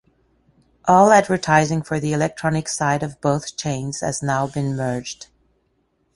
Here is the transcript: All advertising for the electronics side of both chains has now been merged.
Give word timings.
All 0.85 1.11
advertising 1.11 1.83
for 1.83 1.99
the 1.99 2.11
electronics 2.11 2.75
side 2.75 3.03
of 3.03 3.21
both 3.21 3.55
chains 3.55 3.99
has 3.99 4.23
now 4.23 4.47
been 4.47 4.75
merged. 4.75 5.27